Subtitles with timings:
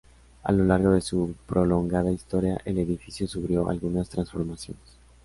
[0.45, 4.97] A lo largo de su prolongada historia el edificio sufrió algunas transformaciones.